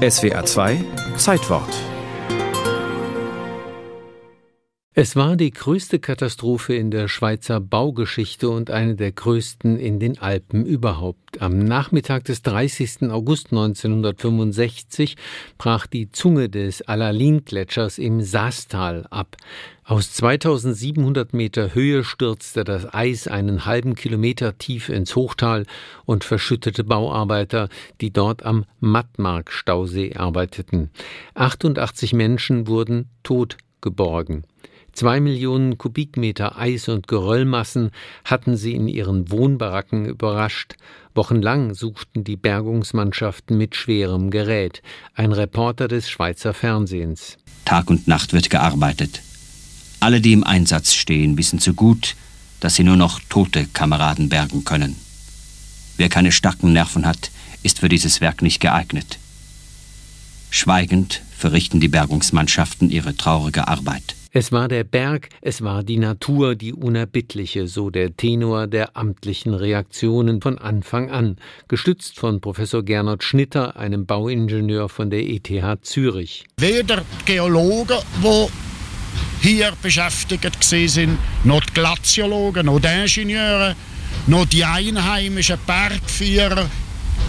SWA 0.00 0.42
2 0.42 0.78
Zeitwort 1.16 1.99
es 4.92 5.14
war 5.14 5.36
die 5.36 5.52
größte 5.52 6.00
Katastrophe 6.00 6.74
in 6.74 6.90
der 6.90 7.06
Schweizer 7.06 7.60
Baugeschichte 7.60 8.50
und 8.50 8.72
eine 8.72 8.96
der 8.96 9.12
größten 9.12 9.78
in 9.78 10.00
den 10.00 10.18
Alpen 10.18 10.66
überhaupt. 10.66 11.40
Am 11.40 11.60
Nachmittag 11.60 12.24
des 12.24 12.42
30. 12.42 13.02
August 13.12 13.52
1965 13.52 15.14
brach 15.58 15.86
die 15.86 16.10
Zunge 16.10 16.48
des 16.48 16.82
Alalin-Gletschers 16.82 17.98
im 17.98 18.20
Saastal 18.20 19.06
ab. 19.10 19.36
Aus 19.84 20.12
2700 20.14 21.34
Meter 21.34 21.72
Höhe 21.72 22.02
stürzte 22.02 22.64
das 22.64 22.92
Eis 22.92 23.28
einen 23.28 23.66
halben 23.66 23.94
Kilometer 23.94 24.58
tief 24.58 24.88
ins 24.88 25.14
Hochtal 25.14 25.66
und 26.04 26.24
verschüttete 26.24 26.82
Bauarbeiter, 26.82 27.68
die 28.00 28.12
dort 28.12 28.44
am 28.44 28.64
Mattmark-Stausee 28.80 30.16
arbeiteten. 30.16 30.90
88 31.34 32.12
Menschen 32.12 32.66
wurden 32.66 33.08
tot 33.22 33.56
geborgen. 33.80 34.42
Zwei 34.92 35.20
Millionen 35.20 35.78
Kubikmeter 35.78 36.58
Eis 36.58 36.88
und 36.88 37.08
Geröllmassen 37.08 37.90
hatten 38.24 38.56
sie 38.56 38.74
in 38.74 38.88
ihren 38.88 39.30
Wohnbaracken 39.30 40.04
überrascht. 40.04 40.74
Wochenlang 41.14 41.74
suchten 41.74 42.24
die 42.24 42.36
Bergungsmannschaften 42.36 43.56
mit 43.56 43.76
schwerem 43.76 44.30
Gerät. 44.30 44.82
Ein 45.14 45.32
Reporter 45.32 45.88
des 45.88 46.10
Schweizer 46.10 46.54
Fernsehens. 46.54 47.38
Tag 47.64 47.90
und 47.90 48.08
Nacht 48.08 48.32
wird 48.32 48.50
gearbeitet. 48.50 49.22
Alle, 50.00 50.20
die 50.20 50.32
im 50.32 50.44
Einsatz 50.44 50.94
stehen, 50.94 51.36
wissen 51.36 51.58
zu 51.58 51.74
gut, 51.74 52.16
dass 52.60 52.74
sie 52.74 52.84
nur 52.84 52.96
noch 52.96 53.20
tote 53.28 53.66
Kameraden 53.66 54.28
bergen 54.28 54.64
können. 54.64 54.96
Wer 55.96 56.08
keine 56.08 56.32
starken 56.32 56.72
Nerven 56.72 57.06
hat, 57.06 57.30
ist 57.62 57.80
für 57.80 57.88
dieses 57.88 58.20
Werk 58.20 58.42
nicht 58.42 58.60
geeignet. 58.60 59.18
Schweigend 60.50 61.22
verrichten 61.36 61.80
die 61.80 61.88
Bergungsmannschaften 61.88 62.90
ihre 62.90 63.14
traurige 63.16 63.68
Arbeit. 63.68 64.16
Es 64.32 64.52
war 64.52 64.68
der 64.68 64.84
Berg, 64.84 65.28
es 65.40 65.60
war 65.60 65.82
die 65.82 65.96
Natur, 65.96 66.54
die 66.54 66.72
unerbittliche, 66.72 67.66
so 67.66 67.90
der 67.90 68.16
Tenor 68.16 68.68
der 68.68 68.96
amtlichen 68.96 69.54
Reaktionen 69.54 70.40
von 70.40 70.56
Anfang 70.56 71.10
an, 71.10 71.36
gestützt 71.66 72.16
von 72.16 72.40
Professor 72.40 72.84
Gernot 72.84 73.24
Schnitter, 73.24 73.76
einem 73.76 74.06
Bauingenieur 74.06 74.88
von 74.88 75.10
der 75.10 75.28
ETH 75.28 75.50
Zürich. 75.82 76.44
Weder 76.58 77.02
Geologen, 77.24 77.98
wo 78.20 78.48
hier 79.40 79.72
beschäftigt 79.82 80.62
sind, 80.62 81.18
noch 81.42 81.64
die 81.64 81.74
Glaziologen, 81.74 82.66
noch 82.66 82.78
die 82.78 82.86
Ingenieure, 82.86 83.74
noch 84.28 84.46
die 84.46 84.64
einheimischen 84.64 85.58
Bergführer, 85.66 86.70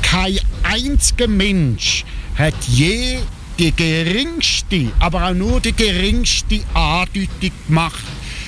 kein 0.04 0.40
einziger 0.62 1.28
Mensch 1.28 2.06
hat 2.36 2.54
je 2.68 3.18
die 3.62 3.76
geringste, 3.76 4.92
aber 5.00 5.30
auch 5.30 5.36
nur 5.36 5.60
die 5.62 5.74
geringste 5.74 6.62
Andeutung 6.74 7.30
gemacht, 7.68 8.04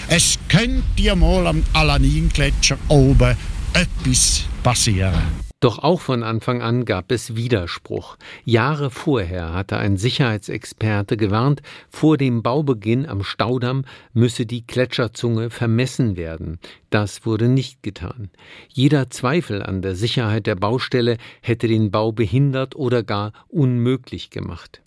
es 0.07 0.39
könnte 0.49 0.83
ja 0.97 1.13
mal 1.13 1.45
am 1.45 1.63
Alanin-Gletscher 1.73 2.79
oben 2.87 3.37
etwas 3.73 4.45
passieren. 4.63 5.21
Doch 5.59 5.77
auch 5.77 6.01
von 6.01 6.23
Anfang 6.23 6.63
an 6.63 6.83
gab 6.83 7.11
es 7.11 7.35
Widerspruch. 7.35 8.17
Jahre 8.43 8.89
vorher 8.89 9.53
hatte 9.53 9.77
ein 9.77 9.97
Sicherheitsexperte 9.97 11.15
gewarnt, 11.15 11.61
vor 11.91 12.17
dem 12.17 12.41
Baubeginn 12.41 13.05
am 13.05 13.23
Staudamm 13.23 13.85
müsse 14.13 14.47
die 14.47 14.65
Gletscherzunge 14.65 15.51
vermessen 15.51 16.17
werden. 16.17 16.57
Das 16.89 17.23
wurde 17.23 17.49
nicht 17.49 17.83
getan. 17.83 18.31
Jeder 18.67 19.11
Zweifel 19.11 19.61
an 19.61 19.83
der 19.83 19.95
Sicherheit 19.95 20.47
der 20.47 20.55
Baustelle 20.55 21.17
hätte 21.41 21.67
den 21.67 21.91
Bau 21.91 22.11
behindert 22.11 22.75
oder 22.75 23.03
gar 23.03 23.31
unmöglich 23.47 24.31
gemacht. 24.31 24.81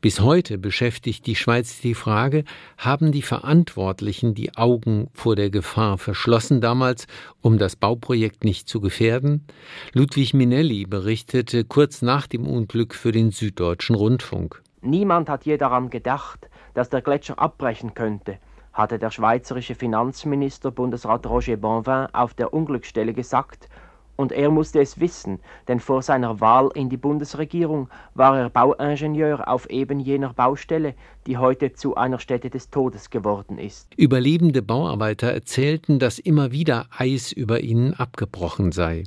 Bis 0.00 0.20
heute 0.20 0.58
beschäftigt 0.58 1.26
die 1.26 1.36
Schweiz 1.36 1.80
die 1.80 1.94
Frage, 1.94 2.44
haben 2.78 3.12
die 3.12 3.22
Verantwortlichen 3.22 4.34
die 4.34 4.56
Augen 4.56 5.08
vor 5.14 5.36
der 5.36 5.50
Gefahr 5.50 5.98
verschlossen 5.98 6.60
damals, 6.60 7.06
um 7.40 7.58
das 7.58 7.76
Bauprojekt 7.76 8.44
nicht 8.44 8.68
zu 8.68 8.80
gefährden? 8.80 9.46
Ludwig 9.92 10.34
Minelli 10.34 10.84
berichtete 10.84 11.64
kurz 11.64 12.02
nach 12.02 12.26
dem 12.26 12.46
Unglück 12.46 12.94
für 12.94 13.12
den 13.12 13.30
Süddeutschen 13.30 13.96
Rundfunk. 13.96 14.62
Niemand 14.82 15.28
hat 15.28 15.46
je 15.46 15.56
daran 15.56 15.90
gedacht, 15.90 16.48
dass 16.74 16.90
der 16.90 17.00
Gletscher 17.00 17.38
abbrechen 17.38 17.94
könnte, 17.94 18.38
hatte 18.72 18.98
der 18.98 19.10
schweizerische 19.10 19.74
Finanzminister 19.74 20.70
Bundesrat 20.70 21.26
Roger 21.26 21.56
Bonvin 21.56 22.06
auf 22.12 22.34
der 22.34 22.52
Unglücksstelle 22.52 23.14
gesagt 23.14 23.68
und 24.16 24.32
er 24.32 24.50
musste 24.50 24.80
es 24.80 24.98
wissen, 24.98 25.40
denn 25.68 25.80
vor 25.80 26.02
seiner 26.02 26.40
Wahl 26.40 26.70
in 26.74 26.88
die 26.88 26.96
Bundesregierung 26.96 27.88
war 28.14 28.38
er 28.38 28.50
Bauingenieur 28.50 29.48
auf 29.48 29.68
eben 29.70 30.00
jener 30.00 30.32
Baustelle, 30.32 30.94
die 31.26 31.36
heute 31.38 31.72
zu 31.72 31.94
einer 31.94 32.18
Stätte 32.18 32.50
des 32.50 32.70
Todes 32.70 33.10
geworden 33.10 33.58
ist. 33.58 33.92
Überlebende 33.96 34.62
Bauarbeiter 34.62 35.32
erzählten, 35.32 35.98
dass 35.98 36.18
immer 36.18 36.52
wieder 36.52 36.86
Eis 36.96 37.32
über 37.32 37.60
ihnen 37.60 37.94
abgebrochen 37.94 38.72
sei. 38.72 39.04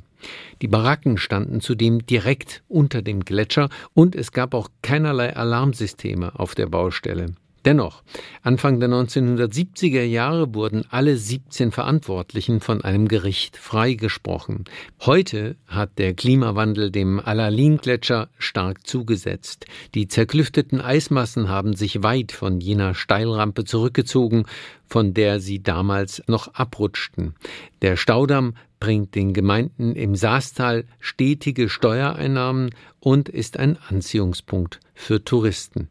Die 0.60 0.68
Baracken 0.68 1.16
standen 1.16 1.60
zudem 1.60 2.04
direkt 2.06 2.62
unter 2.68 3.02
dem 3.02 3.24
Gletscher 3.24 3.68
und 3.94 4.14
es 4.14 4.32
gab 4.32 4.54
auch 4.54 4.68
keinerlei 4.82 5.34
Alarmsysteme 5.34 6.38
auf 6.38 6.54
der 6.54 6.66
Baustelle. 6.66 7.32
Dennoch, 7.66 8.02
Anfang 8.42 8.80
der 8.80 8.88
1970er 8.88 10.02
Jahre 10.02 10.54
wurden 10.54 10.84
alle 10.88 11.16
17 11.16 11.72
Verantwortlichen 11.72 12.60
von 12.60 12.82
einem 12.82 13.06
Gericht 13.06 13.58
freigesprochen. 13.58 14.64
Heute 15.00 15.56
hat 15.66 15.98
der 15.98 16.14
Klimawandel 16.14 16.90
dem 16.90 17.20
Alalin-Gletscher 17.20 18.30
stark 18.38 18.86
zugesetzt. 18.86 19.66
Die 19.94 20.08
zerklüfteten 20.08 20.80
Eismassen 20.80 21.50
haben 21.50 21.74
sich 21.76 22.02
weit 22.02 22.32
von 22.32 22.60
jener 22.60 22.94
Steilrampe 22.94 23.64
zurückgezogen, 23.64 24.46
von 24.86 25.12
der 25.12 25.38
sie 25.40 25.62
damals 25.62 26.22
noch 26.26 26.54
abrutschten. 26.54 27.34
Der 27.82 27.96
Staudamm 27.96 28.54
bringt 28.80 29.14
den 29.14 29.34
Gemeinden 29.34 29.94
im 29.94 30.16
Saastal 30.16 30.84
stetige 30.98 31.68
Steuereinnahmen 31.68 32.70
und 33.00 33.28
ist 33.28 33.58
ein 33.58 33.76
Anziehungspunkt 33.88 34.80
für 34.94 35.22
Touristen. 35.22 35.88